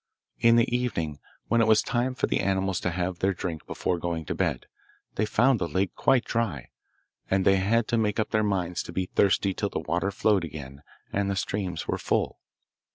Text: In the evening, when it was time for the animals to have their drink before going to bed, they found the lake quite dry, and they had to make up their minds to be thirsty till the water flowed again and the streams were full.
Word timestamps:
In 0.39 0.55
the 0.55 0.75
evening, 0.75 1.19
when 1.47 1.61
it 1.61 1.67
was 1.67 1.83
time 1.83 2.15
for 2.15 2.25
the 2.25 2.39
animals 2.39 2.79
to 2.79 2.89
have 2.89 3.19
their 3.19 3.35
drink 3.35 3.67
before 3.67 3.99
going 3.99 4.25
to 4.25 4.33
bed, 4.33 4.65
they 5.13 5.27
found 5.27 5.59
the 5.59 5.67
lake 5.67 5.93
quite 5.93 6.25
dry, 6.25 6.69
and 7.29 7.45
they 7.45 7.57
had 7.57 7.87
to 7.89 7.99
make 7.99 8.19
up 8.19 8.31
their 8.31 8.41
minds 8.41 8.81
to 8.81 8.91
be 8.91 9.05
thirsty 9.05 9.53
till 9.53 9.69
the 9.69 9.77
water 9.77 10.09
flowed 10.09 10.43
again 10.43 10.81
and 11.13 11.29
the 11.29 11.35
streams 11.35 11.87
were 11.87 11.99
full. 11.99 12.39